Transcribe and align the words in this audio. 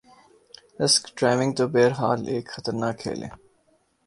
اسک 0.83 1.03
diving 1.17 1.51
تو 1.57 1.63
بہر 1.73 1.91
حال 1.99 2.19
ایک 2.31 2.45
خطر 2.53 2.73
کھیل 2.99 3.19
ہے 3.23 3.29